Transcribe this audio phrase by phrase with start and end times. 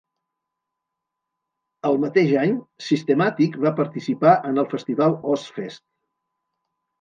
[1.89, 2.55] El mateix any,
[2.85, 5.85] Systematic va participar en el festival Ozzfest.